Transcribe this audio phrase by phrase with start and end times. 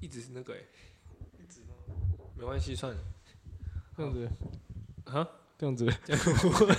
[0.00, 0.58] 一直是那个哎、
[1.38, 1.68] 一直吗？
[2.36, 2.98] 没关系，算了。
[3.96, 4.28] 这样子
[5.04, 5.26] 啊，
[5.58, 6.74] 这样子， 不会？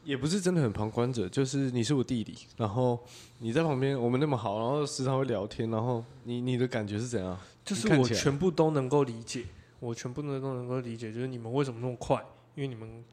[0.04, 3.00] 也不是真的很旁观者，就是你是我弟弟，然后
[3.40, 7.38] 你在旁边，我们那么好，然后时常会聊天，然后你你的感觉是怎样？
[7.64, 9.46] 就是我全部都能够理解，
[9.80, 12.20] 我全部都都能够理解，就是你们为什么那么快，
[12.56, 13.04] 因为你们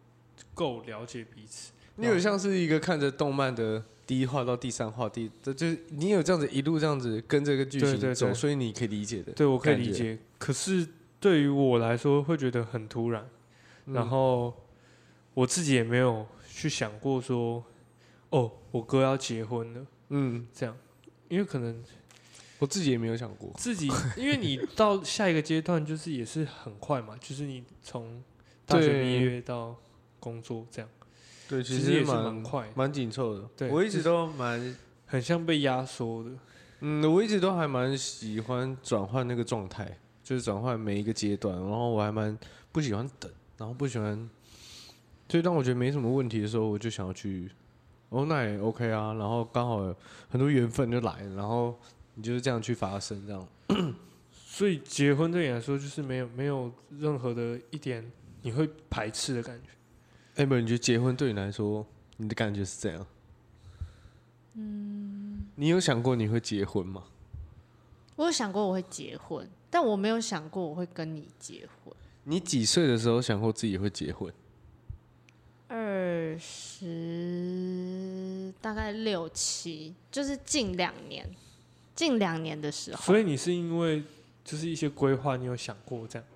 [0.55, 1.73] 够了解彼此。
[1.97, 8.15] 你有像是一个看着动漫的第一话到第三话，第这就是你有这样子一路这样子跟这个剧情走，对对。
[8.15, 9.33] 对所以你可以理解的。
[9.33, 10.19] 对，我可以理解。
[10.39, 10.89] 可是
[11.21, 13.29] 对于我来说，会觉得很突然，
[13.85, 13.93] 嗯。
[13.93, 14.55] 然后
[15.35, 17.63] 我自己也没有去想过说，
[18.31, 20.75] 哦，我哥要结婚了，嗯，这样，
[21.29, 21.85] 因为可能
[22.59, 23.53] 我自己也没有想过。
[23.59, 28.25] 自己， 因为你到下一个阶段，就是也是很快嘛，就是你从
[28.65, 29.77] 大学毕业到
[30.19, 30.89] 工作这样，
[31.49, 33.49] 对，其实也是蛮蛮快，蛮紧凑的。
[33.57, 36.31] 对我一直都蛮，很像被压缩的。
[36.81, 42.39] 嗯，我一直都还蛮喜欢转换那个状态，就是转换每一个阶段，然后我还蛮
[42.71, 44.31] 不喜欢等，然后不喜欢，
[45.29, 47.51] 所以当我觉得没什么问题的时候，我就想要去，
[48.11, 49.95] 哦，那也 OK 啊，然后刚好
[50.29, 51.75] 很多缘分就来了，然后
[52.15, 53.49] 你就是这样去发生这样。
[54.31, 58.09] 所以结婚对你来说，就是没有没有任何的一点
[58.43, 59.71] 你会排斥的感觉。
[60.39, 61.85] 哎、不，你觉得结婚对你来说，
[62.17, 63.05] 你的感觉是怎样？
[64.55, 67.03] 嗯，你有想过你会结婚吗？
[68.15, 71.93] 我有想过我会结婚，但我没有想过我会跟你结婚。
[72.23, 74.33] 你几岁的时候想过自己会结婚？
[75.67, 81.29] 二十大概六七，就是近两年，
[81.97, 83.03] 近两年的时候。
[83.03, 84.05] 所以你是因为
[84.45, 86.29] 就是一些规划，你有想过这样？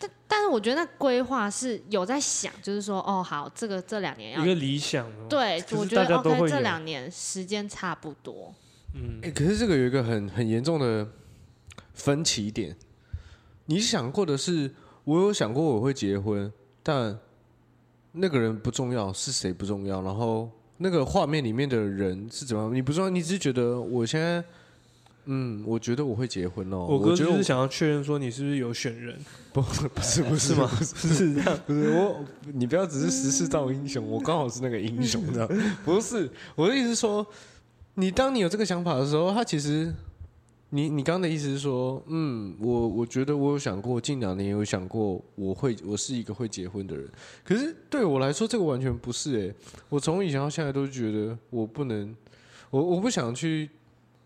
[0.00, 5.26] 但但是我觉得那规划是有在想，就是说，哦，好，这个这两年要一个理想哦。
[5.28, 8.54] 对，我觉得 OK，这两年时间差不多。
[8.94, 11.06] 嗯哎、，可是这个有一个很很严重的
[11.94, 12.74] 分歧点。
[13.66, 14.74] 你想过的是，
[15.04, 16.52] 我有想过我会结婚，
[16.82, 17.16] 但
[18.12, 24.42] 那个人不重要，是谁不重要，然后那个画面里面的人是怎么样，你不重要，你只是觉得我现在，
[25.26, 26.86] 嗯，我觉得我会结婚哦。
[26.88, 29.16] 我哥就是想要确认说你是不是有选人，
[29.52, 30.68] 不不是不是吗？
[30.78, 35.48] 不是这样，不是我，你不要只是时势造英雄，我刚好是那个英雄，这样
[35.84, 37.24] 不是我的意思是说，
[37.94, 39.92] 你当你有这个想法的时候，他其实，
[40.70, 47.08] 你你刚刚的意思是说，嗯，我我觉得我有想过，近两年有想过我会我是一个会结婚的人，
[47.44, 49.54] 可是对我来说，这个完全不是诶、
[49.88, 52.14] 我从以前到现在都觉得我不能，
[52.70, 53.68] 我我不想去，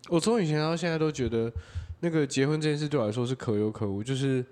[0.08, 1.52] 我从以前到现在都觉得
[2.00, 4.44] 那个结婚这件事对我来说是可有可无，就是。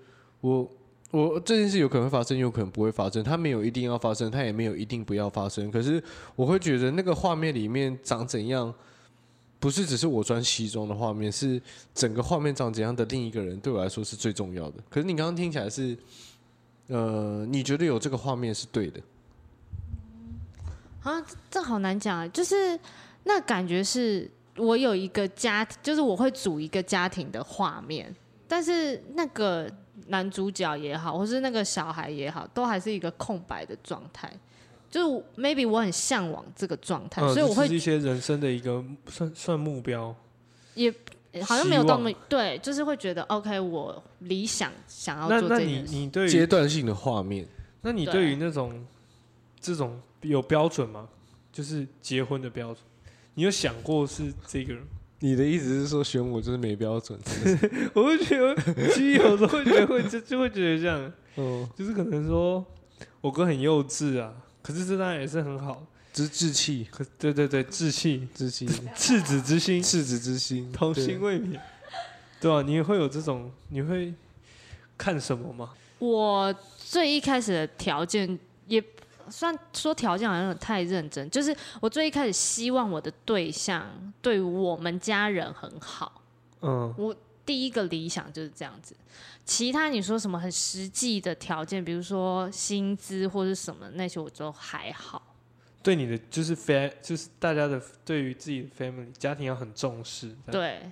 [0.43, 0.69] 我
[1.09, 3.23] 我这件事有可能会发生，有可能不会发生。
[3.23, 5.71] 它没有一定要发生，它也没有一定不要发生。
[5.71, 6.03] 可是
[6.35, 8.73] 我会觉得那个画面里面长怎样，
[9.57, 11.61] 不是只是我穿西装的画面，是
[11.95, 14.83] 整个画面长怎样的另一个人对我来说是最重要的。
[14.89, 15.97] 可是你刚刚听起来是，
[16.87, 18.99] 呃，你觉得有这个画面是对的，
[21.03, 22.77] 啊，这这好难讲啊，就是
[23.23, 28.13] 那感觉是我有一个家庭，就是我会组一个家庭的画面，
[28.47, 29.69] 但是那个
[30.07, 34.31] 男主角也好，或是那个小孩也好，都还是一个空白的状态。
[34.89, 40.15] 就是 maybe 我很向往这个状态，嗯，所以我会一些人生的一个算算目标。
[40.75, 40.93] 也
[41.43, 45.95] 好像没有希望到那么对，就是会觉得 OK，我理想想要做这件事。
[45.95, 47.47] 你对阶段性的画面。
[47.81, 48.85] 那你对对于那种
[49.59, 51.09] 这种有标准吗？
[51.51, 52.77] 就是结婚的标准，
[53.35, 54.83] 你有想过是这个人？
[55.19, 57.17] 你的意思是说选我就是没标准？
[57.95, 58.55] 我会觉得，
[58.89, 62.65] 其实有时候会觉得会就就会觉得这样，嗯，就是可能说
[63.21, 65.85] 我哥很幼稚啊，可是这当然也是很好。
[66.11, 71.59] 之志气，可对对对，志气、志气， 赤子之心、赤子之心，童心未泯，
[72.39, 74.13] 对啊，你会有这种，你会
[74.95, 75.71] 看什么吗？
[75.97, 78.37] 我最一开始的条件
[78.67, 78.79] 也
[79.29, 83.87] 算说条件好像太认真，就是我最一开始希望我的对象
[84.21, 86.21] 对我们家人很好，
[86.61, 87.15] 嗯，我
[87.45, 88.95] 第一个理想就是这样子。
[89.45, 95.21] 其他你说什么很实际的条件，比如说薪资或者什么那些，我都还好。
[95.81, 100.33] 对你的就是 fa，就是大家的对于自己的 family 家庭要很重视。
[100.49, 100.89] 对，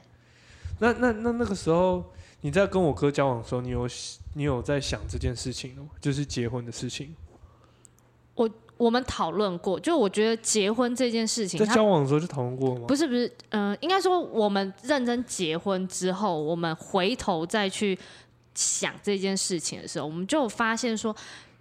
[0.79, 2.11] 那那那那个时候
[2.41, 3.87] 你在跟我哥交往的时候，你有
[4.35, 5.87] 你有在想这件事情吗？
[6.01, 7.15] 就是结婚的事情。
[8.41, 12.85] 我我们讨论过，就我觉得结婚这件事情，在交往的时候就讨论过吗？
[12.87, 17.95] 不是不是，嗯、应该说我们认真结婚之后，我们回头再去
[18.55, 21.15] 想这件事情的时候，我们就发现说，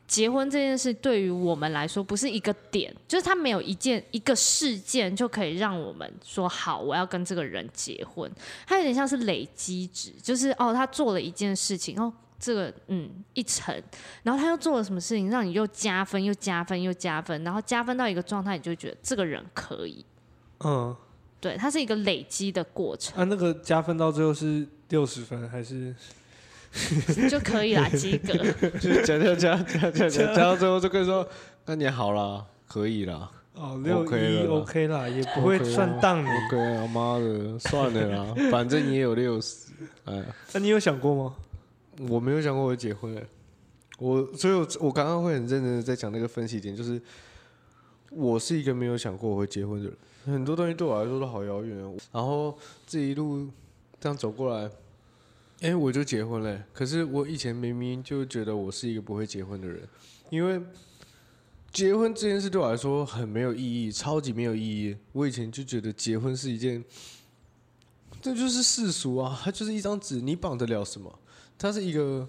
[0.08, 8.32] 结婚这件事对于我们来说不是一个点，就是它没有一件一个事件就可以让我们说好，我要跟这个人结婚，
[8.66, 12.10] 它有点像是累积值，就是哦，他做了一件事情，哦。
[12.40, 13.80] 这个嗯一层，
[14.24, 20.04] 然后他又做了什么事情，让你又加分又加分又加分，然后加分到一个状态，你就觉得这个人可以，
[20.64, 20.96] 嗯，
[21.40, 25.94] 对，它是一个累积的过程，啊，那个加分到最后是六十分还是？
[27.28, 28.32] 就可以啦，及格。
[28.78, 31.28] 就是加加加加加加加到最后就可以说，
[31.66, 36.28] 那你好了，可以了哦，六一了 OK 啦，也不会算当你。
[36.28, 39.66] ，OK 啊，妈的，算了啦，反正你也有六十，
[40.04, 41.34] 哎，那你有想过吗？
[42.08, 43.26] 我没有想过我会结婚哎，
[43.98, 47.00] 我所以我我刚刚会很认真的在讲那个分析点，就是
[48.10, 49.96] 我是一个没有想过我会结婚的人，
[50.34, 51.76] 很多东西对我来说都好遥远。
[52.10, 53.48] 然后这一路
[54.00, 54.70] 这样走过来，
[55.60, 56.64] 哎、我就结婚了。
[56.72, 59.86] 可是我以前明明就觉得我是一个不会结婚的人，
[60.30, 60.60] 因为
[61.70, 64.96] 结婚这件事对我来说很没有意义，超级没有意义。
[65.12, 66.82] 我以前就觉得结婚是一件，
[68.22, 71.19] 这就是世俗啊，它就是一张纸，你绑得了什么？
[71.60, 72.26] 它是一个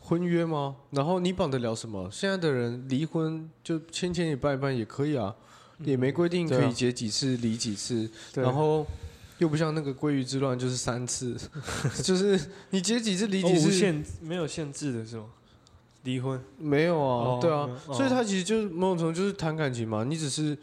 [0.00, 0.74] 婚约吗？
[0.90, 2.10] 然后你绑得了什么？
[2.10, 5.34] 现在的人离婚就签签也办一办也可以啊，
[5.78, 8.84] 也没规定可以结几次离几次，然后
[9.38, 11.36] 又不像那个鲑鱼之乱就是三次，
[12.02, 12.38] 就是
[12.70, 15.26] 你结几次离哦无几次、限没有限制的是吗？
[16.02, 20.58] 离婚没有啊，哦对啊，哦所以他其实就是某种程度就是谈感情嘛，你只是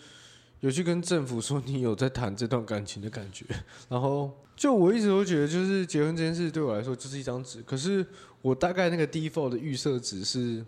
[0.62, 3.46] 有去跟政府说你有在谈这段感情的感觉，
[3.90, 8.06] 然后就我一直都觉得就是结婚这件事对我来说就是一张纸，可是
[8.42, 10.66] 我大概那个 default 的预设值是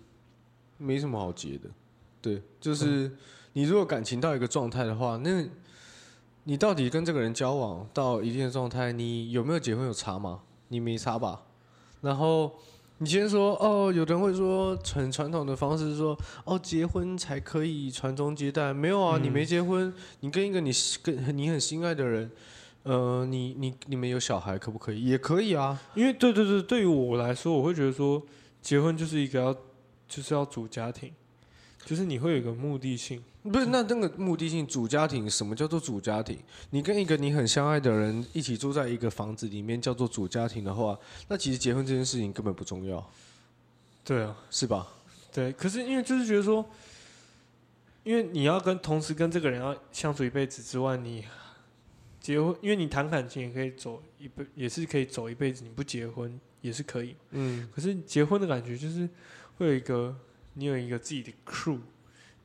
[0.78, 1.69] 没什么好结的，
[2.22, 3.12] 对，就是
[3.54, 5.48] 你如果感情到一个状态的话，那
[6.45, 10.42] 你到底跟这个人交往到一定的状态，你有没有结婚有差吗？
[10.69, 11.44] 你没差吧？
[12.01, 12.51] 然后
[13.04, 20.72] 你先说哦，有人会说很传统的方式是说哦，结婚才可以传宗接代，没有啊，嗯你没结婚，你跟一个你
[21.04, 22.32] 跟你很心爱的人，
[22.84, 25.04] 呃，你你你们有小孩可不可以？
[25.04, 28.24] 也可以啊，因为对对对，对于我来说，我会觉得说
[28.62, 29.54] 结婚就是一个要
[30.08, 31.12] 就是要组家庭，
[31.84, 33.22] 就是你会有一个目的性。
[33.44, 36.40] 不是，那那个目的性主家庭，什么叫做主家庭？
[36.69, 40.98] 你跟一个你很相爱的人一起住在一个房子里面，叫做主家庭的话，
[41.28, 43.06] 那其实结婚这件事情根本不重要，
[44.06, 44.88] 对啊，是吧？
[45.34, 46.66] 对，可是因为就是觉得说，
[48.04, 51.25] 因为你要跟同时跟这个人要相处一辈子之外，你
[52.22, 57.16] 结婚，因为你谈感情也可以走一辈，也是可以走一辈子，你不结婚也是可以。
[57.31, 59.09] 嗯，可是结婚的感觉就是
[59.57, 60.16] 会有一个，
[60.54, 61.80] 你有一个自己的 crew，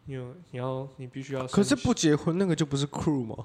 [0.09, 1.47] 你有你要你必须要。
[1.47, 3.37] 可是不结婚那个就不是 crew 吗？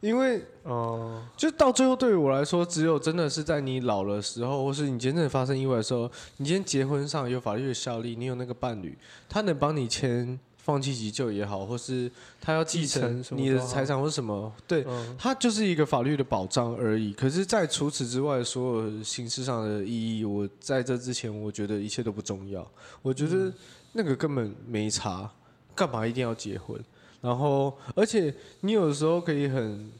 [0.00, 8.96] 因为哦、就到最后，对于我来说，只有真的是在你老的时候，或是你真正发生意外的时候，你今天结婚上有法律的效力，你有那个伴侣，
[9.28, 17.12] 他能帮你签放弃急救也好，或是他要继继承你的财产或是什么，对，嗯，它就是一个法律的保障而已。
[17.12, 22.66] 可是，在除此之外，所有形式上的意义，我在这之前，我觉得一切都不重要。
[23.02, 23.52] 我觉得
[23.92, 25.30] 那个根本没差，
[25.74, 26.78] 干嘛一定要结婚？
[27.20, 29.90] 然后，而且你有的时候可以很，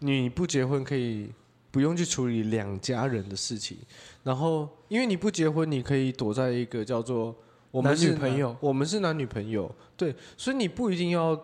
[0.00, 1.32] 你不结婚可以
[1.70, 3.78] 不用去处理两家人的事情。
[4.22, 7.34] 然后，因为你不结婚，你可以躲在一个叫做
[7.70, 11.34] 我们男女是朋友我们是男女朋友，对，所以你不一定要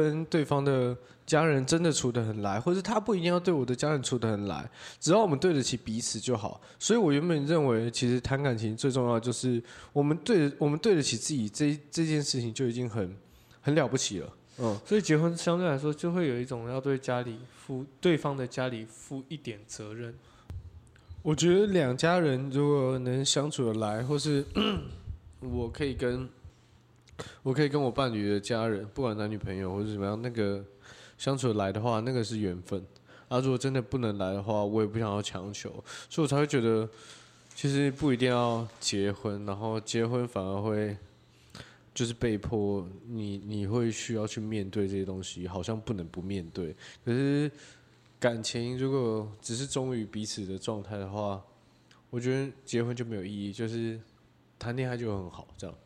[0.00, 4.68] 跟对方的家人真的处得很来，或者他不一定要对我的家人处得很来，
[5.00, 6.60] 只要我们对得起彼此就好。
[6.78, 9.62] 所以我原本认为，其实谈感情最重要的就是
[9.94, 13.16] 我们对我们对得起自己这这件事情就已经很
[13.62, 14.30] 很了不起了。
[14.58, 20.14] 嗯，所以结婚相对来说就会有一种要对家里负对方的家里负一点责任。
[21.22, 24.44] 我觉得两家人如果能相处得来，或是
[25.40, 26.28] 我可以跟
[27.42, 30.64] 我可以跟我伴侣的家人，不管男女朋友或者怎么样，那个
[31.16, 32.84] 相处来的话，那个是缘分。
[33.28, 35.68] 啊，如果真的不能来的话，我也不想要强求，
[36.08, 36.88] 所以我才会觉得，
[37.54, 40.96] 其实不一定要结婚，然后结婚反而会
[41.92, 46.72] 就是被迫你你会需要去面对这些东西，好像不能不面对。
[47.04, 47.50] 可是
[48.20, 51.42] 感情如果只是忠于彼此的状态的话，
[52.10, 53.98] 我觉得结婚就没有意义，就是
[54.56, 55.76] 谈恋爱就很好，这样。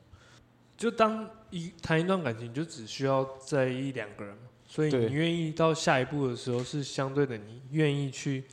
[0.81, 8.45] 就当一谈一段感情，就只需要在意两个人嘛，所以你愿意到下一步的时候，是相对的，你愿意去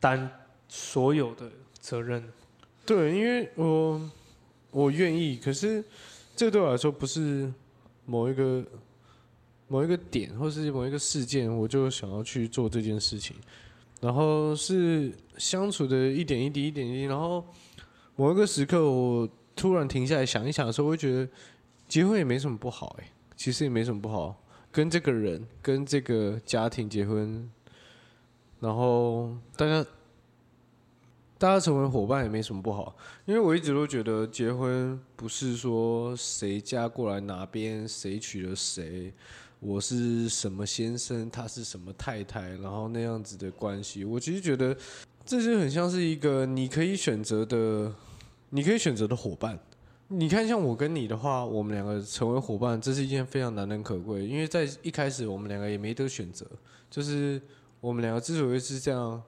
[0.00, 2.26] 担所有的责任。
[2.86, 4.10] 对，因为我
[4.70, 5.84] 我愿意，可是
[6.34, 7.52] 这对我来说不是
[8.06, 8.64] 某一个
[9.68, 13.36] 某一个点，或是某一个事件，我就想要去做这件事情。
[14.00, 17.44] 然后是相处的一点一滴，一点一滴，然后
[18.16, 21.28] 某一个时刻，我突然停下来想一想的时候，我会觉得
[21.88, 23.04] 结婚也没什么不好、欸，
[23.36, 27.50] 其实也没什么不好，跟这个人，跟这个家庭结婚，
[28.60, 29.84] 然后大家
[31.38, 39.12] 大家成为伙伴也没什么不好，因为我一直都觉得结婚不是说谁嫁过来哪边，谁娶了谁，
[39.58, 44.76] 我是什么先生，他是什么太太，然后那样子的关系，我其实觉得
[45.26, 47.92] 这就很像是一个你可以选择的，
[48.54, 49.58] 你可以选择的伙伴。
[50.08, 56.46] 你看，像我跟你的话，我们两个成为伙伴，这是一件非常难能可贵，因为在一开始我们两个也没得选择，
[56.90, 57.40] 就是
[57.80, 59.22] 我们两个之所以是这样，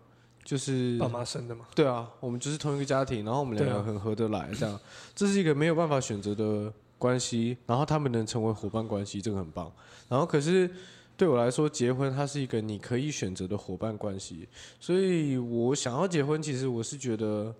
[0.45, 4.79] 就是爸妈生的嘛，对啊，我们就是同一个家庭，然后我们两个很合得来，这样，
[5.15, 9.73] 这是一个没有办法选择的关系，然后他们能成为伙伴关系，这个很棒。
[10.07, 10.71] 然后可是
[11.17, 14.47] 对我来说，结婚它是一个你可以选择的伙伴关系，
[14.79, 17.55] 所以我想要结婚，其实我是觉得，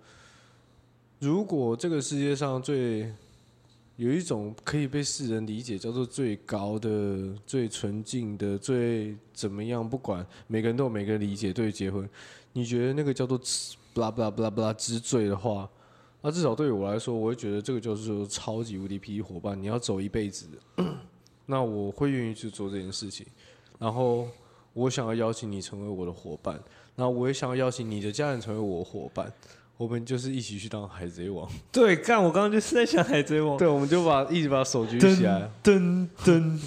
[1.19, 3.11] 如果这个世界上最
[3.95, 12.07] 有一种可以被世人理解叫做最高的、最纯净的、最怎么样，不管每个人都有每个人理解对于结婚，
[12.51, 13.39] 你觉得那个叫做
[13.93, 15.69] 不啦不啦不啦不啦之最的话，
[16.21, 20.47] 那至少对于我来说，我会觉得这个就是超级无敌霹雳伙伴，你要走一辈子，
[21.45, 23.25] 那我会愿意去做这件事情。
[23.79, 24.27] 然后
[24.73, 26.61] 我想要邀请你成为我的伙伴，
[26.97, 29.31] 然后我也想要邀请你的家人成为我伙伴，
[29.77, 31.49] 我们就是一起去当海贼王。
[31.71, 35.49] 对，干，我刚刚就是在想海贼王，对，我们就把一直把手举起来。
[35.63, 36.59] 噔噔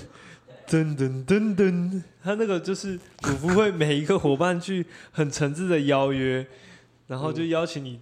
[0.69, 6.47] 噔噔噔噔，他那个就是鲁夫会每一个伙伴去很诚挚的邀约，
[7.07, 7.99] 然后就邀请你，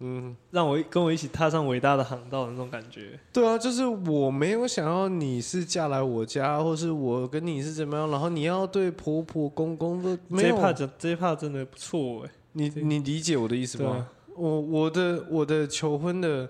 [0.00, 3.16] 嗯，让我跟我一起踏上伟大的航道的那种感觉。
[3.32, 10.48] 对啊，就是我没有想要你是嫁来我家，或是我跟你是怎么样，然后你要对婆婆公公的没有。
[10.48, 14.08] 这一趴真这一趴真的不错哎，你你理解我的意思吗？
[14.36, 16.48] 我我的我的求婚的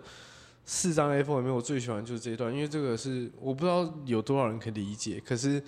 [0.65, 5.63] 四张 A4 里面，我最喜欢就是这一段，因为这个是我不知道有多少人可以理解，可是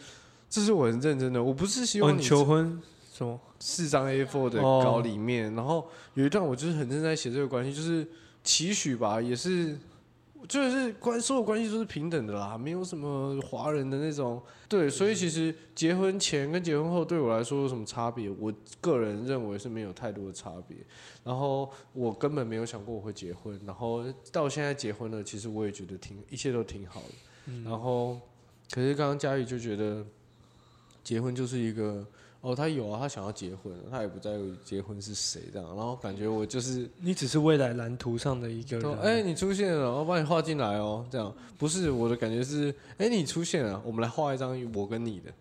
[0.49, 2.81] 这是我很认真的，我不是希哦，望你你求婚
[3.13, 3.39] 什么？
[3.59, 8.07] 四张 A4 的哦稿里面，然后有一段我就是很认真在写这个关系，就是
[8.43, 9.79] 期许吧，也是
[10.49, 18.29] 就是关所有关系都是平等的啦，没有什么华人的那种对，所以其实结婚前跟结婚后对我来说有什么差别？
[18.31, 20.77] 我个人认为是没有太多的差别。
[21.23, 27.53] 然后我根本没有想过我会结婚，然后到现在结婚了，其实我也觉得挺一切都挺好的。
[27.65, 28.21] 然后
[28.71, 30.05] 可是刚刚佳宇就觉得
[31.03, 32.07] 结婚就是一个。
[32.45, 39.01] 哦，他有啊，他想要结婚，他也不在乎结婚是谁这样，然后感觉我就是你只是未来蓝图上的一个说，人。
[39.01, 45.33] 哎、你出现了，我帮你画进来哦，这样不是我的感觉是，哎、你出现了，我们来画一张我跟你的，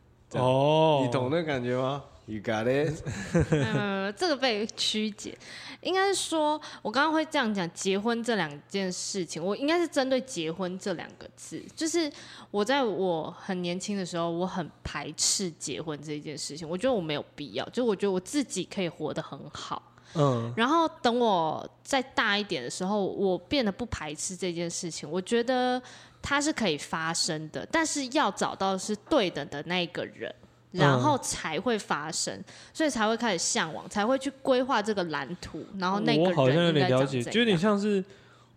[0.42, 3.04] 哦，你懂那感觉吗？You got it？
[3.52, 5.38] 呃，这个被曲解，
[5.82, 12.12] 应该是说，我刚刚会这样讲，结婚这两件事情，我应该是针对结婚这两个字，就是
[12.50, 19.82] 我在我很年轻的时候，我很排斥结婚这件事情，我觉得我没有必要，就我觉得我自己可以活得很好。
[20.16, 25.82] 嗯，然后等我再大一点的时候，我变得不排斥这件事情，我觉得
[26.24, 30.34] 它是可以发生的，但是要找到是对等的那一个人。
[30.74, 38.04] 然后才会发生，所以才会开始向往，才会去规划这个蓝图，然后那个人我好像有点了解，就有点像是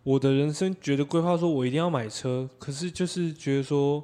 [0.01, 4.03] 我的人生觉得规划说我一定要买车，可是就是觉得说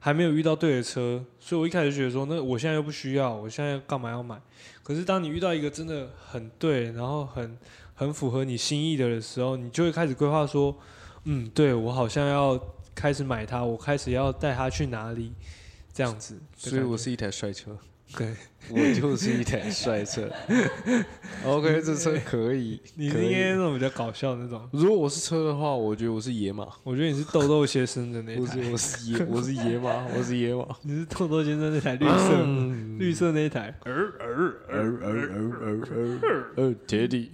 [0.00, 4.36] 还没有遇到对的车，所以我一开始觉得说，那我现在又不需要，我现在干嘛要买？
[4.82, 7.56] 可是当你遇到一个真的很对，然后很
[7.94, 10.76] 很符合你心意的的时候，你就会开始规划说，
[11.26, 12.60] 嗯，对我好像要
[13.02, 15.32] 开始买它，我开始要带它去哪里，
[15.92, 16.38] 这样子。
[16.56, 17.76] 所以我是一台帅车。
[18.16, 18.28] 对，
[18.70, 20.30] 我就是一台帅车。
[21.44, 24.68] OK，这车可以，你应该那种比较搞笑的那种。
[24.70, 28.40] 如果我是车的话，我觉得我是野马，我觉得你是豆豆先生的那台。
[28.40, 30.64] 不，是我是野我是野马，我是野马。
[30.82, 33.74] 你是豆豆先生那台绿色、嗯绿色那一台。
[33.84, 35.42] 儿儿儿儿
[36.54, 37.32] 儿儿，铁弟。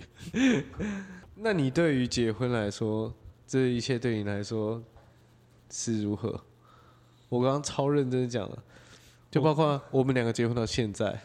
[1.34, 3.12] 那你对于结婚来说，
[3.46, 4.82] 这一切对你来说
[5.70, 6.40] 是如何？
[7.28, 8.58] 我刚刚超认真的讲了，
[9.30, 11.20] 就包括我们两个结婚到现在，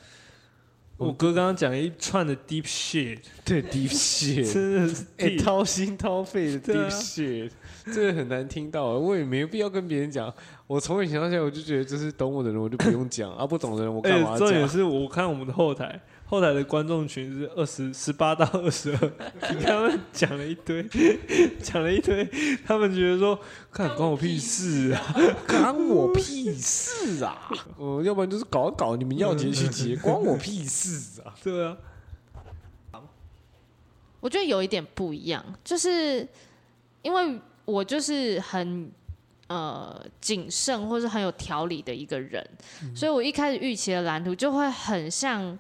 [0.98, 7.52] 我哥刚刚讲一串的 deep shit，对 deep shit，真的是掏心掏肺的 deep shit，
[7.86, 10.34] 这个很难听到，我也没有必要跟别人讲。
[10.68, 13.34] 我从以前到现在，我就觉得就是懂我的人我就不用讲。
[13.34, 14.68] 啊，不懂的人我干嘛讲，重点？
[14.68, 19.12] 是我看我们的后台，后台的观众群是二十十八到二十二，
[19.62, 20.84] 他们讲了一堆，
[21.62, 22.26] 讲了一堆，
[22.66, 23.40] 他们觉得说，
[23.72, 25.16] 看关我屁事啊！
[25.48, 27.50] 关我屁事啊！
[27.78, 31.36] 嗯，要不然就是搞一搞，你们要结去结，关我屁事啊！
[31.44, 31.78] 对啊，
[34.20, 36.28] 我觉得有一点不一样，就是
[37.04, 38.90] 因为我就是很
[39.48, 42.44] 呃谨慎或是很有条理的一个人，
[42.96, 45.60] 所以我一开始预期的蓝图就会很像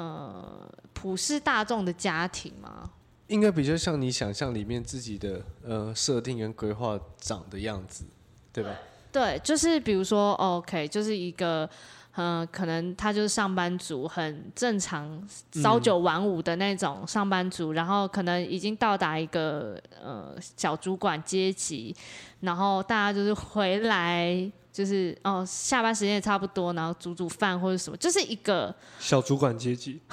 [0.00, 2.90] 呃普世大众的家庭吗。
[3.28, 8.04] 应该比较像你想象里面自己的呃设定跟规划长的样子，
[8.52, 8.70] 对吧？
[9.12, 11.68] 对，就是比如说，OK，就是一个，
[12.16, 15.20] 嗯、可能他就是上班族，很正常，
[15.62, 21.94] 朝九晚五的那种上班族，然后可能已经到达一个呃小主管阶级，
[22.40, 30.00] 然后大家就是回来，就是哦下班时间也差不多，然后煮煮饭或者什么，就是一个小主管阶级，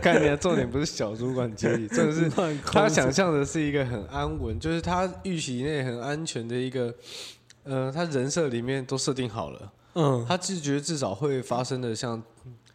[0.00, 2.30] 看你的重点不是小主管阶级，真的是
[2.64, 6.94] 他想象的是一个很安稳，就是他预期内很安全的一个，
[7.64, 12.22] 呃，他人设里面都设定好了，嗯，他自觉至少会发生的像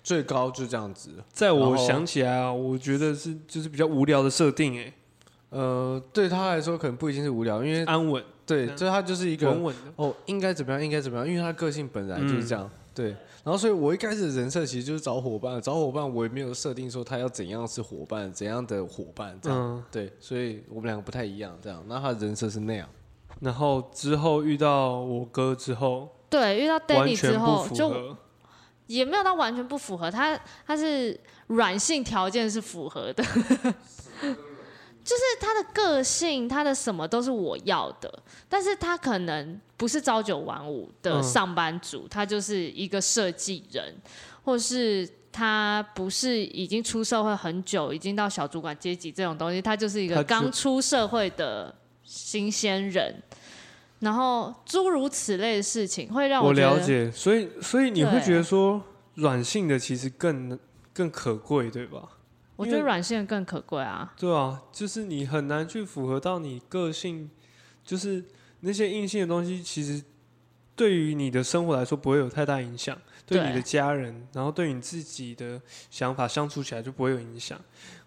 [0.04, 4.94] 最高就这样子，在我想起来啊，我觉得是就是比较无聊的设定，哎，
[5.50, 9.94] 呃，对他来说可能不一定是无聊，因为安稳、对，就他就是一个稳稳的。
[9.98, 13.10] 哦，应该怎么样，应该怎么样，因为他个性本来就是这样，对。
[13.44, 20.12] 然后，所以我一开始的人设其实就是找伙伴，找伙伴我也没有设定说他要怎样是伙伴，怎样的伙伴这样，嗯，对。
[20.20, 21.84] 所以我们两个不太一样，这样。
[21.88, 22.90] 那他的人设是那样，
[23.42, 28.16] 然后之后遇到我哥之后，对遇到 Danny 之后就。
[28.88, 33.22] 也没有到完全不符合，他他是软性条件是符合的，
[35.08, 43.96] 就是他的个性，他的什么都是我要的，但是他可能不是朝九晚五的嗯上班族，他就是一个设计人，
[44.44, 53.24] 或是他不是已经出社会很久，已经到小主管阶级这种东西，他就是一个刚出社会的新鲜人。
[54.00, 58.84] 然后诸如此类的事情会让我了解，所以所以你会觉得说
[59.16, 60.60] 软性的其实更
[60.94, 62.10] 更可贵，对吧？
[62.58, 64.14] 我觉得软性更可贵啊。
[64.18, 67.30] 对啊，就是你很难去符合到你个性，
[67.86, 68.22] 就是
[68.60, 70.04] 那些硬性的东西，其实
[70.76, 77.58] 对于你的生活来说不会有太大影响，对对你的家人，然后对你自己的想法相处起来就不会有影响。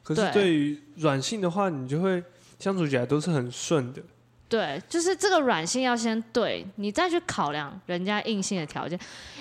[0.02, 2.22] 可是对对于软性的话，你就会
[2.58, 4.02] 相处起来都是很顺的。
[4.48, 8.98] 对，就是这个软性要先对你再去考量人家硬性的条件，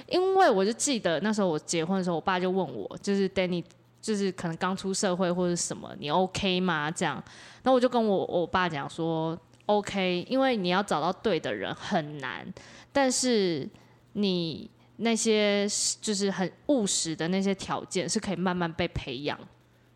[0.07, 3.63] 因为我就记得那时候我结婚的时候，我爸就问我，就是 Danny，
[4.01, 6.89] 就是可能刚出社会或者什么，你 OK 吗？
[6.89, 7.23] 这样，
[7.63, 12.45] 那我就跟我我爸讲说 OK，因为你要找到对的人很难，
[12.91, 13.69] 但是
[14.13, 15.67] 你那些
[16.01, 19.39] 就是很务实的那些条件是可以慢慢被培养。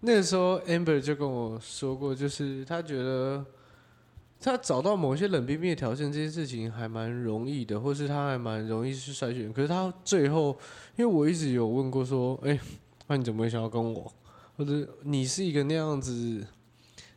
[0.01, 3.45] 那个时候，Amber 就跟我说过，就是他觉得
[4.39, 9.51] 他找到某些冷冰冰的条件，这件事情还蛮容易的，或是他还蛮容易去筛选。
[9.53, 10.57] 可是他最后，
[10.97, 12.59] 因为我一直有问过说，哎、
[13.07, 14.13] 那你怎么会想要跟我？
[14.55, 16.45] 或者你是一个那样子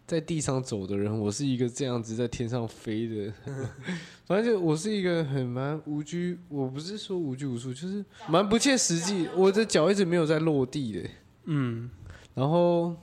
[0.07, 3.33] 在地上走的人，我是一个这样子在天上飞的。
[4.25, 9.29] 反正就我是一个很蛮无拘，我不是说无拘无束，就是蛮不切实际。
[9.37, 11.11] 我的脚一直没有在落地的。
[11.45, 11.91] 嗯，
[12.35, 12.97] 然后，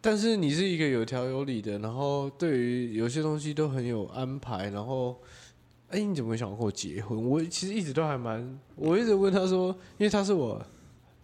[0.00, 5.20] 但是你是一个有条有理的，然后对于有些东西都很有安排，然后，
[5.90, 7.22] 哎，你怎么会想要跟我结婚？
[7.22, 10.64] 我其实一直都还蛮，我一直问他说，因为他是我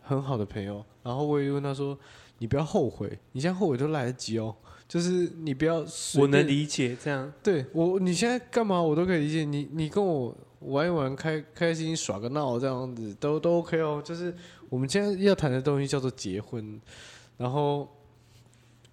[0.07, 1.99] 很好的朋友，然后我也问他说，
[2.39, 4.55] 你不要后悔，你现在后悔都来得及哦，
[4.87, 5.85] 就是你不要
[6.19, 7.33] 我能理解这样。
[7.43, 9.45] 对我，你现在干嘛我都可以理解。
[9.45, 14.01] 你你跟我玩一玩，开开心耍个闹这样子都都 OK 哦。
[14.05, 14.33] 就是
[14.69, 16.81] 我们现在要谈的东西叫做结婚，
[17.37, 17.89] 然后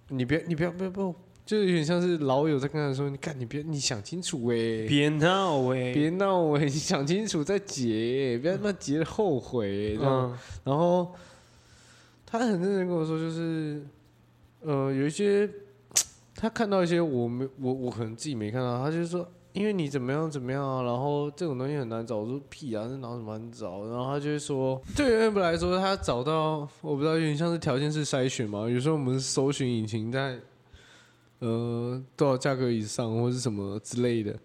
[0.08, 10.30] 你别你不要不要不要就有点像是老友在跟他说：“你看，你别你想清楚哎、别闹哎，别闹哎、你想清楚再结、不要他妈结了后悔、这样。
[10.32, 11.12] 嗯然后
[12.24, 13.82] 他很认真跟我说，就是
[14.62, 15.48] 呃，有一些
[16.34, 19.28] 他看到一些我没我我可能自己没看到，他就说。
[19.54, 22.16] 因为你怎么样怎么样啊，然后这种东西很难找。
[22.16, 23.86] 我说屁啊，这哪有什么难找？
[23.86, 28.68] 然后他就会说，对于 Amber 来说，他找到我不知道，有点像是条件式筛选嘛。
[28.68, 30.36] 有时候我们搜寻引擎在
[31.40, 34.38] 呃多少价格以上或是什么之类的，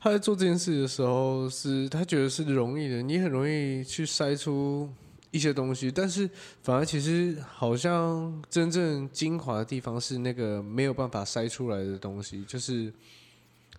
[0.00, 4.88] 他在做这件事的时候是，他觉得是容易的，你很容易去筛出
[5.30, 6.28] 一些东西，但是
[6.62, 12.92] 反而其实好像真正精华的地方是那个没有办法筛出来的东西，就是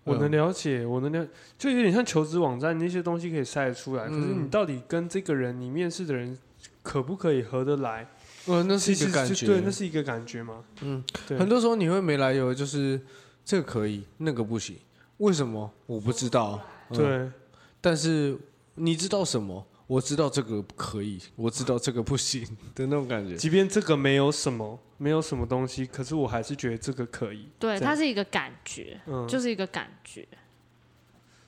[0.04, 6.38] 我能了解，我能了，就有点像求职网站那些东西可以筛出来，可是你到底跟这个人，你面试的人
[6.82, 8.08] 可不可以合得来？
[8.48, 10.64] 呃，那是一个感觉，对，那是一个感觉嘛。
[10.82, 13.00] 嗯，对，很多时候你会没来由，就是
[13.46, 14.78] 这个可以，那个不行，
[15.18, 16.62] 为什么我不知道？
[16.90, 17.32] 嗯对，
[17.80, 18.38] 但是
[18.76, 19.66] 你知道什么？
[19.86, 22.42] 我知道这个可以，我知道这个不行
[22.74, 23.36] 的那种感觉。
[23.36, 27.50] 即便这个没有什么，没有什么东西，可是我还是觉得这个可以。
[27.60, 30.26] 对，它是一个感觉，嗯，就是一个感觉。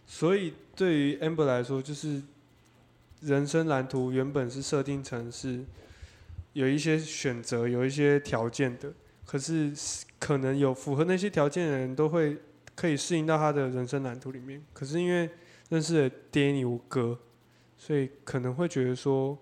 [0.06, 2.22] 所以对于 Amber 来说，就是
[3.22, 5.64] 人生蓝图原本是设定成是
[6.56, 8.94] 有一些选择、有一些条件的，
[9.26, 9.74] 可是
[10.18, 12.38] 可能有符合那些条件的人都会
[12.74, 14.64] 可以适应到他的人生蓝图里面。
[14.72, 15.30] 可是因为
[15.68, 17.20] 认识了 Danny 我哥，
[17.78, 19.38] 所以可能会觉得说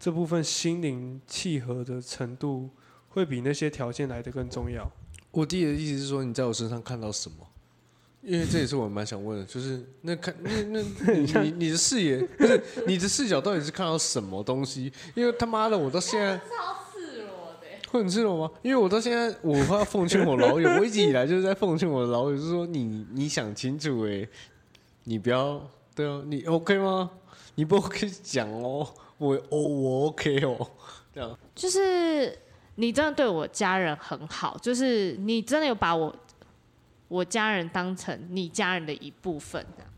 [0.00, 2.70] 这部分心灵契合的程度
[3.10, 4.90] 会比那些条件来的更重要。
[5.32, 7.46] 我弟的意思是说，你在我身上看到什么？
[8.26, 10.80] 因为这也是我蛮想问的，就是那看那那
[11.14, 14.92] 你你你的视野不是你的视角到底是看到什么东西？
[15.14, 18.50] 因为他妈的，我到现在 超赤裸的，会很赤裸吗？
[18.62, 24.28] 因为我到现在我要奉劝我老友，我一直以来就是在奉劝我的老友，就是说你你想清楚哎、
[25.04, 27.08] 你不要对啊，你 OK 吗？
[27.54, 30.68] 你不 OK 讲哦，我哦我 OK 哦，
[31.14, 32.36] 这样就是
[32.74, 36.12] 你真的对我家人很好，就是你真的有把我
[37.08, 39.90] 我家人当成你家人的一部分这样。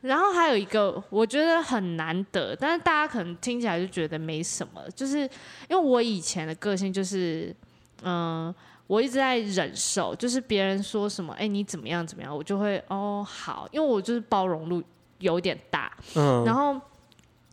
[0.00, 5.20] 然后还有一个我觉得很难得，但是大家可能听起来就觉得没什么，就是
[5.68, 7.56] 因为我以前的个性就是，
[8.02, 8.54] 嗯、
[8.86, 14.82] 我一直在忍受，就是别人说什么，哎、你怎么样怎么样，我就会哦好，因为我就是包容度
[15.20, 16.78] 有点大，嗯，然后，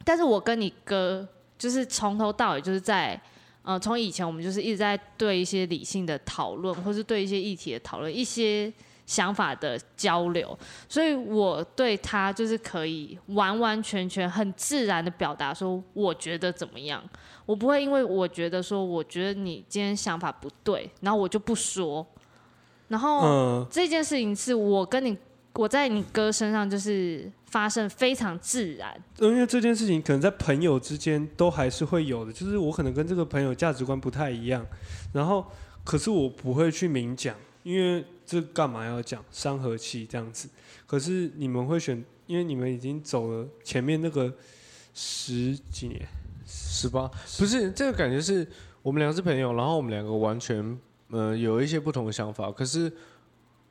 [0.03, 1.25] 但是我跟你哥
[1.57, 3.17] 就是从头到尾就是在，
[3.63, 8.71] 呃，从以前我们就是一直在对一些理性的讨论，或是对一些议题的讨论，一些
[9.05, 10.57] 想法的交流，
[10.89, 17.03] 所以我对他就是可以完完全全很自然的表达说我觉得怎么样，
[17.45, 22.05] 我不会因为我觉得说我觉得你今天想法不对，然后我就不说，
[22.87, 23.19] 然后。
[23.21, 25.17] 嗯，这件事情是我跟你，
[25.53, 34.65] 我在你哥身上就是发生非常自然，因为这件事情可能在朋友之间都还是会有的，就是我可能跟这个朋友价值观不太一样，
[35.13, 35.45] 然后
[35.83, 40.47] 可是我不会去明讲，因为这干嘛要讲伤和气这样子？
[40.87, 44.33] 可是你们会选，因为你们已经走了前面那个
[44.93, 46.07] 十几年，
[46.45, 48.47] 十八不是这个感觉是
[48.81, 52.91] 我们两个是朋友，然后我们两个完全呃有一些不同的想法，可是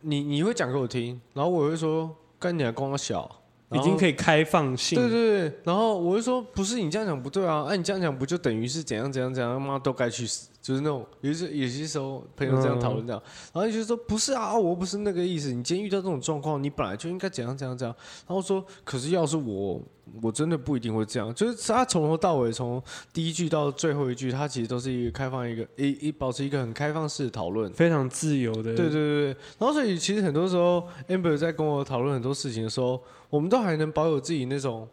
[0.03, 3.31] 你你会讲给我听，然后我会说干你还光小，
[3.73, 4.13] 已经可以。
[4.13, 17.97] 开放性，对对对，然后我就说不是你这样讲不对啊，哎、你这样讲不就等于是怎样怎样怎样，他妈都该去死，就是那种有些有些时候朋友这样讨论这样，然后你就说不是啊，我不是那个意思，你今天遇到这种状况，你本来就应该怎样怎样怎样，
[18.27, 19.81] 然后说可是要是我，
[20.23, 29.21] 我真的不一定会这样，就是他从头到尾从第一句到最后一句，他其实都是一个开放一个一一保持一个很开放式的讨论，非常自由的，对对对。
[29.21, 29.27] 对，
[29.59, 34.87] 然后所以其实很多时候，amber 在跟我讨论很多事情的时候，我们都还能保有自己那种，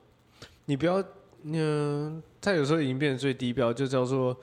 [0.66, 1.04] 你不要，
[1.44, 4.36] 嗯、他有时候已经变成最低标，就叫做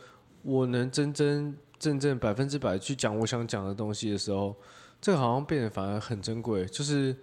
[0.44, 4.54] 我能真真正正百分之百去讲我想讲的东西的时候，
[5.00, 7.16] 这个好像变得反而很珍贵，就是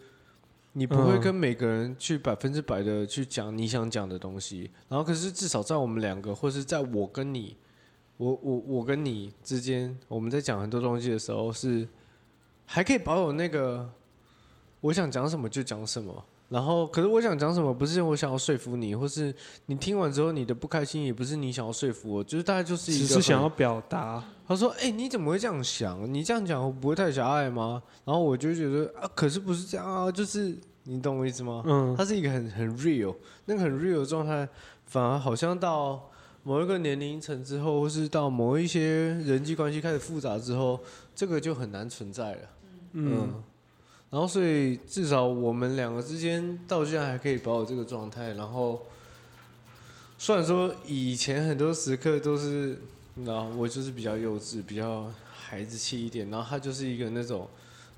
[0.73, 7.55] 你不会跟每个人去百分之百的去讲你想讲的东西，然后可是至少在我们两个，或是在我跟你。
[8.17, 11.87] 我我我跟你之间，我们在讲很多东西的时候是
[12.67, 13.89] 还可以保有那个
[14.79, 19.33] 我想讲什么就讲什么，然后可是我想讲什么不是我想要说服你，或是
[19.67, 26.13] 你听完之后你的不开心也不是你想要说服我，就是大概就是一个只是想要表达，他说：“哎、你怎么会这样想？
[26.13, 31.63] 你这样讲不会太狭隘吗？”然后我就觉得啊，可是不是这样啊，就是你懂我意思吗？
[31.65, 34.45] 嗯，它是一个很很 real，那个很 real 的状态，
[34.85, 36.09] 反而好像到
[36.43, 40.77] 某一个年龄层之后，或是到某一些人际关系开始复杂之后，
[41.15, 42.39] 这个就很难存在了。
[42.93, 43.41] 嗯，
[44.11, 48.33] 然后所以至少我们两个之间到现在还可以保有这个状态。
[48.33, 48.85] 然后
[50.17, 52.77] 虽然说以前很多时刻都是，
[53.23, 57.47] 然后我就是比较幼稚，比较孩子气一点，然后他就是一个那种，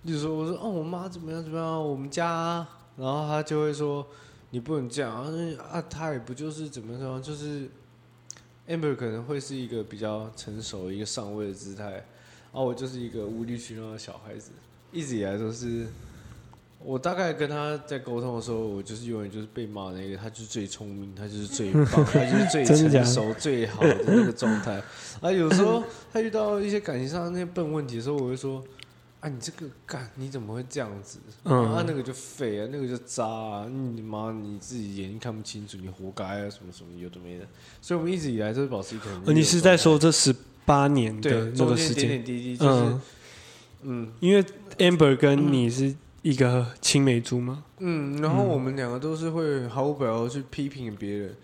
[0.05, 4.05] 就是说我说哦我妈怎么样怎么样，我们家啊、然后他就会说
[4.51, 5.27] 你不能这样啊，
[5.71, 7.67] 啊他也不就是怎么说，就是
[8.67, 12.05] Amber 可能会是一个比较成熟一个上位的姿态，
[12.51, 14.51] 啊我就是一个无理取闹的小孩子。
[14.93, 15.87] 一直以来都是，
[16.79, 24.81] 我大概跟他在沟通的时候，我就是永远就是被骂那个，他就是最聪明，他就是最棒， 他就是最成熟、最好的那个状态。
[25.19, 28.63] 啊，有时候他遇到一些感情上那些笨问题的时候，我会说。
[29.23, 31.17] 啊，你这个干你怎么会这样子？
[31.45, 33.65] 嗯啊，那个就废啊，那个就渣啊！
[33.69, 36.49] 你妈你自己眼睛看不清楚，你活该啊！
[36.49, 37.45] 什么什么有的没的。
[37.81, 42.05] 所以我们一直以来都是保持一个你是在说这十八年对的那个时间？
[42.09, 42.95] 点滴滴，就是
[43.83, 44.43] 嗯，嗯因为
[44.77, 51.35] Amber 跟你是一个青梅竹马，嗯，然后我们两个都是会毫无保留去批评别人，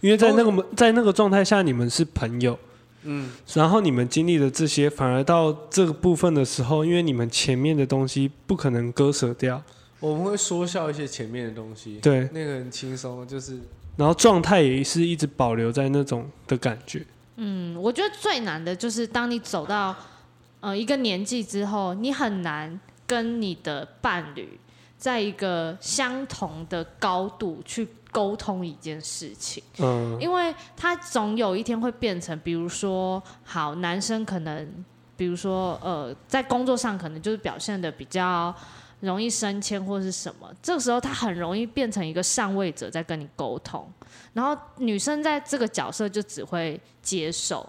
[0.00, 2.58] 因为在那个在那个状态下，你们是朋友，
[3.02, 9.62] 嗯，然后你们经历了这些，反而到这个部分的时候，因为你们前面的东西不可能割舍掉，
[10.00, 13.58] 我们会说笑一些前面的东西，对，那个很轻松，就是
[13.96, 17.04] 然后状态也是一直保留在那种的感觉。
[17.36, 19.94] 嗯，我觉得最难的就是当你走到
[20.62, 24.58] 呃一个年纪之后，你很难跟你的伴侣
[24.96, 29.62] 在一个相同的高度去沟通一件事情。
[29.78, 34.84] 嗯，因为他总有一天会变成，比如说，好，男生可能，
[35.16, 38.54] 比如说，呃，在工作上可能就是表现的比较
[39.00, 43.90] 容易升迁或是什么，这个时候他很容易变成一个上位者在跟你沟通，
[44.32, 47.68] 然后女生在这个角色就只会接受。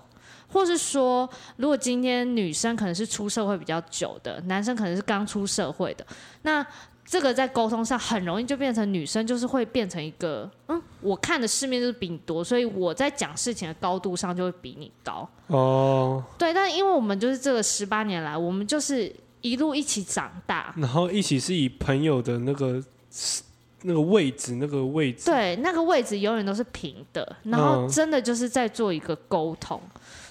[0.53, 6.05] 或是说，如果今天女生可能是出社会比较久的，男生可能是刚出社会的，
[6.43, 6.65] 那
[7.05, 15.27] 这个在沟通上很容易就变成女生就是会变成一个，嗯，我看的世面就是比你多，所以我在讲事情的高度上就会比你高。
[15.47, 22.81] 哦，对，但因为我们就是这个十八年来，我们就是一路一起长大，然后一起是以朋友的那个
[23.81, 29.79] 那个位置，那个位置，对，那个位置永远都是平的，然后嗯真的就是在做一个沟通。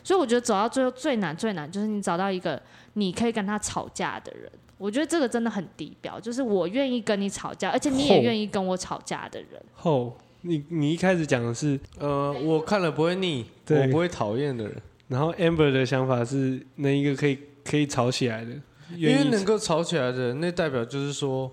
[0.02, 2.60] 所以我觉得走到最后最难最难就是你找到一个
[2.94, 4.50] 你可以跟他吵架的人。
[4.78, 9.62] 我觉得这个真的很低标，就是我愿意跟你吵架，而且你也愿意跟我吵架的人。
[9.74, 18.50] 后你你一开始讲的是，呃，我看了不会腻，我不会讨厌的人，然后 Amber 的想法是那一个可以可以吵起来的，
[18.96, 21.48] 因为能够吵起来的人，那代表就是说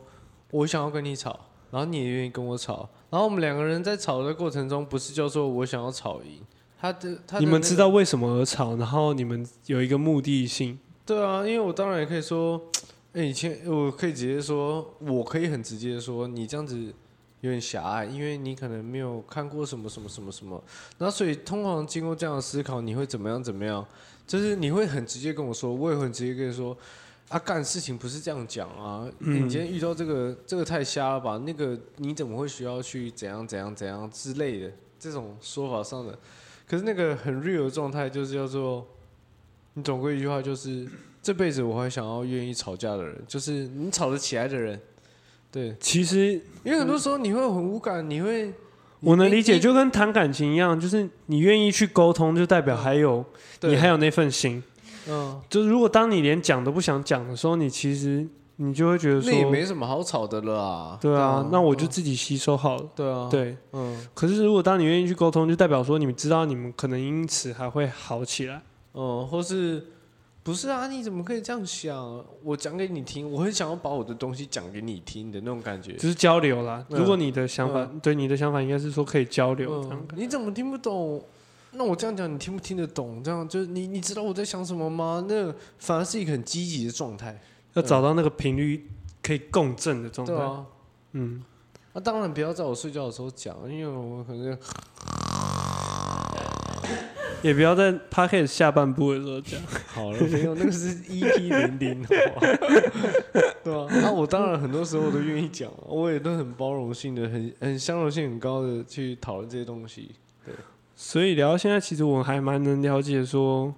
[0.49, 6.41] 我想要跟你吵，然后你也愿意跟我吵，然后我们两个人在吵的过程中，不是叫做我想要吵赢，
[6.79, 12.61] 他的他的你们知道为什么而吵，然后你们有一个目的性，对啊，因为我当然也可以说，
[13.13, 16.77] 哎、以前我可以直接说，我可以很直接的说，你这样子
[17.41, 20.63] 有点狭隘，因为你可能没有看过什么什么什么什么，
[20.97, 23.85] 然后所以通常经过这样的思考，你会怎么样怎么样，
[24.25, 26.77] 就是你会很直接跟我说，我也会很直接跟你说，
[27.29, 29.45] 啊，干事情不是这样讲啊，嗯。
[29.45, 36.17] 你今天遇到这个这个太瞎了吧，那个你怎么会需要去怎样怎样怎样之类的这种说法上的，
[36.69, 38.85] 可是那个很 real 的状态就是叫做，
[39.73, 40.87] 你总归一句话就是。
[41.21, 44.79] 这辈子我还想要愿意吵架的人，就是你吵得起来的人。
[45.51, 48.53] 对，其实因为很多时候你会很无感，你会，
[49.01, 53.23] 我能理解，就跟谈感情一样，就是你愿意去沟通，就代表还有
[53.63, 54.63] 你还有那份心。
[55.09, 58.25] 嗯，就是如果当你连讲都不想讲的时候，你其实
[58.61, 60.97] 你就会觉得说那也，没什么好吵的了啊。
[60.99, 62.85] 对啊，那我就嗯自己吸收好了。
[62.93, 68.61] 对啊，，对，嗯可是如果当你愿意去沟通，就代表说你们知道你们可能因此还会好起来。
[68.93, 69.85] 嗯，或是
[70.43, 70.89] 不是啊？
[70.89, 72.25] 你怎么可以这样想？
[72.43, 75.93] 我讲给你听，我很想要把我的东西讲给你听的那种感觉。
[75.93, 76.85] 就是交流啦。
[76.89, 81.23] 嗯如果你的想法，对你的想法应该是说可以交流嗯，你怎么听不懂？
[81.71, 83.23] 那我这样讲，你听不听得懂？
[83.23, 85.23] 这样就是你，你知道我在想什么吗？
[85.29, 87.39] 那反而是一个很积极的状态。
[87.73, 88.89] 要找到那个频率
[89.21, 90.33] 可以共振的状态。
[90.33, 90.65] 对啊，
[91.13, 91.43] 嗯，
[91.93, 94.57] 那、当然不要在我睡觉的时候讲，因为我可能
[97.41, 99.59] 也不要在 p o d c a s t 下半部的时候讲。
[99.87, 102.47] 好了，没有，那个是 EP 零零，好吧？
[103.63, 110.11] 对啊，那、我当然很多时候我都愿意讲，我也都很包容性的、很很相容性很高的去讨论这些东西。
[110.45, 110.53] 对
[110.95, 113.73] 所以聊到现在，其实我还蛮能了解说，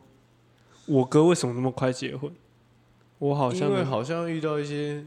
[0.88, 2.32] 我哥为什么那么快结婚。
[3.22, 5.06] 我好像因为好像遇到一些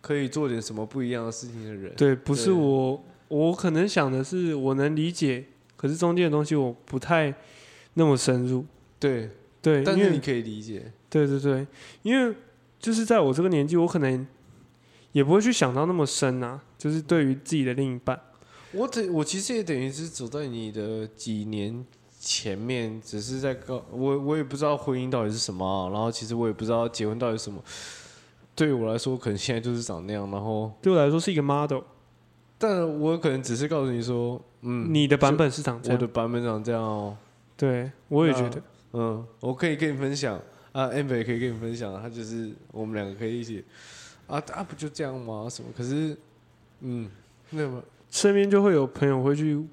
[0.00, 1.92] 可以做点什么不一样的事情的人。
[1.94, 5.44] 对，不是我，我可能想的是，我能理解
[5.76, 7.34] 可是中间的东西我不太
[7.94, 8.64] 那么深入。
[8.98, 9.28] 对，
[9.60, 11.66] 对，但是你可以理解，对对对，
[12.02, 12.34] 因为
[12.78, 14.26] 就是在我这个年纪，我可能
[15.12, 16.62] 也不会去想到那么深啊。
[16.78, 18.18] 就是对于自己的另一半，
[18.72, 21.84] 我等我其实也等于是走在你的几年
[22.20, 27.60] 前面，只是在告我我也不知道婚姻到底是什么啊、然后其实我也不知道结婚到底是什么。
[28.54, 31.80] 对于我来说，可能现在就是长那样，然后，对我来说是一个 model。
[32.58, 37.16] 但我可能只是告诉你说，嗯，你的版本是长这样，我的版本长这样哦，
[37.56, 40.38] 对我也觉得，嗯，我可以跟你分享
[40.72, 43.64] 啊，amber 也可以跟你分享，他就是我们两个可以一起
[44.26, 45.48] 啊啊，不就这样吗？
[45.48, 45.70] 什么？
[45.74, 46.14] 可是，
[46.80, 47.08] 嗯，
[47.48, 49.64] 那么身边就会有朋友会去，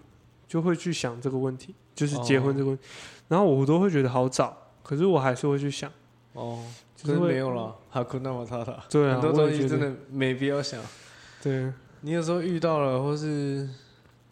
[0.48, 2.84] 就会去想这个问题，就是结婚这个问题，
[3.28, 5.92] 然后我都会觉得好早，可是我还是会去想，
[6.34, 6.64] 哦，
[6.96, 10.82] 就是没有了，哈库那么塔塔，对啊，很多东西真的没必要想。
[11.42, 13.70] 对，你有时候遇到了，或是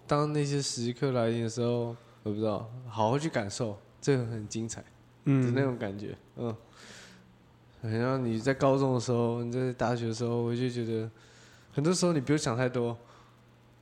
[0.07, 4.83] 当那些时刻来临的时候，我不知道，好好去感受，这个很精彩
[5.25, 5.53] 嗯。
[5.53, 6.55] 那嗯，种感觉，嗯。
[7.81, 11.07] 很像你在高中的时候，你在大学的时候，我就觉得，
[11.71, 12.97] 很多时候你不用想太多，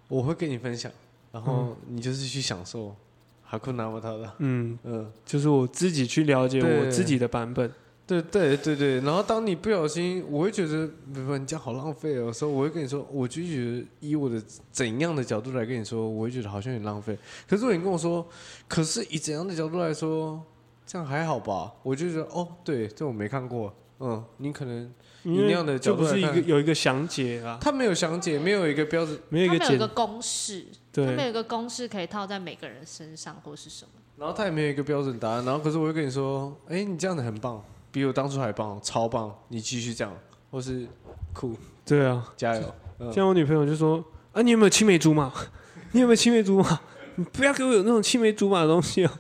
[0.09, 0.91] 我会跟你分享，
[1.33, 2.95] 然后你就是去享受，
[3.43, 5.11] 哈库纳马塔的，嗯，嗯。
[5.25, 7.69] 就是我自己去了解对我自己的版本，
[8.05, 12.31] 对对对对，然后当你不小心，我会觉得不不，你这样好浪费哦。
[12.31, 14.39] 所以我会跟你说，我就觉得以我的
[14.71, 17.17] 怎样的角度来跟你说，我会觉得好像很浪费。
[17.47, 18.23] 可是如果你跟我说，
[18.67, 20.39] 可是以怎样的角度来说，
[20.85, 21.73] 这样还好吧？
[21.81, 23.73] 我就觉得哦，对，这我没看过。
[23.99, 33.91] 嗯，你可能以那样的角就不是一个有一个详解啊，他没有详解，没有一个标准，没有一个他有一个公式，他们对有一个公式可以套在每个人身上或是什么。
[34.17, 35.43] 然后他也没有一个标准答案。
[35.43, 40.15] 然后可是我会跟你说，哎，你这样的很棒，比我当初还棒，超棒，你继续这样，
[40.51, 40.85] 或是
[41.33, 41.55] 酷，
[41.85, 42.75] 对啊，加油。
[42.99, 45.31] 嗯像我女朋友就说啊，你有没有青梅竹马？
[45.91, 46.79] 你有没有青梅竹马？
[47.15, 49.11] 你不要给我有那种青梅竹马的东西哦，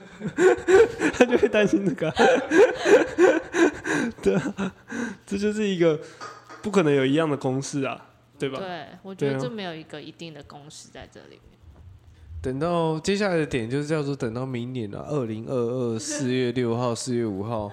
[1.13, 2.15] 他就会担心这个啊。
[4.21, 4.73] 对啊，
[5.25, 5.99] 这就是一个
[6.61, 8.59] 不可能有一样的公式啊，对吧？
[8.59, 11.39] 对，我觉得这没有一个一定的公式在这里面。
[12.41, 17.71] 等到接下来的点就是叫做等到明年了，二零二二四月六号、四月五号，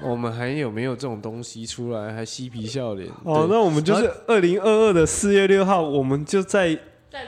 [0.00, 2.12] 我们还有没有这种东西出来？
[2.14, 3.10] 还嬉皮笑脸？
[3.24, 6.78] 哦，那我们就是二零二二的四月六号，我们就在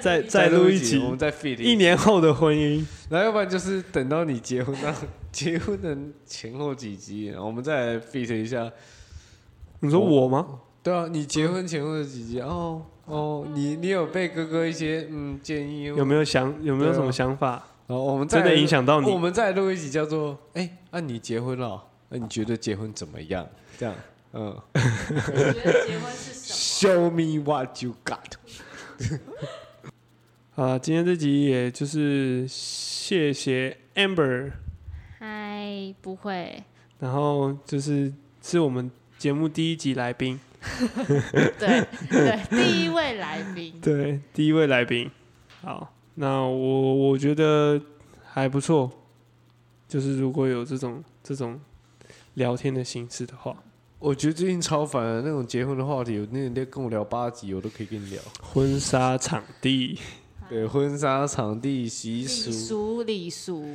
[0.01, 2.85] 再再录一集我们再 fit 一，年后的婚姻。
[3.11, 4.95] 然后要不然就是等到你结婚那
[5.33, 8.71] 结婚的前后几集，然后我们再来 fit 一下。
[9.85, 10.61] 你说我吗？
[10.83, 17.63] 对啊，你结婚前后的几集哦哦，你你有被哥哥一些嗯建议有没有想有没有什么想法？
[17.87, 21.83] 然后我们再真的影响到你我们再录一集叫做哎，那、你结婚了？
[22.09, 23.47] 那、你觉得结婚怎么样？
[23.79, 23.95] 这样，
[24.33, 24.81] 嗯觉
[25.33, 25.53] 得
[25.87, 28.33] 结婚是什， Show me what you got。
[30.57, 34.53] 啊，今天这集也就是谢谢 Amber，
[35.19, 36.63] 嗨，不会，
[37.01, 38.91] 然后就是是我们
[39.25, 40.39] 节目第一集来宾，
[41.59, 45.11] 对对，第一位来宾，对，第一位来宾。
[45.63, 47.81] 好，那我我觉得
[48.23, 48.91] 还不错，
[49.89, 51.59] 就是如果有这种这种
[52.35, 53.57] 聊天的形式的话，
[53.99, 58.21] 我觉得最近超烦的那种结婚的话题，有那人在跟我聊八集，我都可以跟你聊。
[58.43, 59.99] 婚纱场地，
[60.51, 63.67] 对，婚纱场地习礼俗，俗礼俗，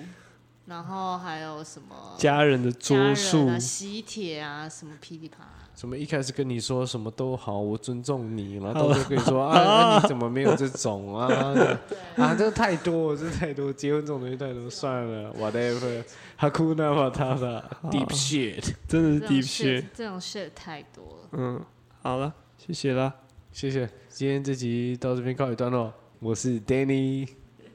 [0.70, 3.48] 然后还有什么家人的桌数。
[3.48, 5.50] 啊、，喜帖啊，什么噼里啪啦。
[5.76, 11.28] 什么一开始跟你说什么都好，我尊重你，然后到时候跟你说 啊，那你怎么没有这种啊？
[12.18, 16.04] 啊，这太多，这太多，结婚这种东西太多，算了，whatever，
[16.36, 19.86] 哈库纳马塔的，deep shit，真的是 deep shit shit。
[19.94, 21.30] 这种 shit 太多了。
[21.32, 21.62] 嗯，
[22.02, 23.14] 好了，谢谢啦，
[23.54, 27.26] 谢谢，今天这集到这边告一段落，我是 Danny，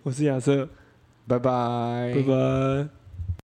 [0.02, 0.68] 我是亚瑟，
[1.26, 3.03] 拜拜，拜拜。